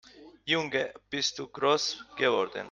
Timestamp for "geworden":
2.17-2.59